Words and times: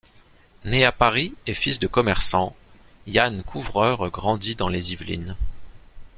Né 0.63 0.83
à 0.83 0.91
Paris 0.91 1.35
et 1.45 1.53
fils 1.53 1.77
de 1.77 1.85
commerçants, 1.85 2.55
Yann 3.05 3.43
Couvreur 3.43 4.09
grandit 4.09 4.55
dans 4.55 4.67
les 4.67 4.93
Yvelines. 4.93 5.37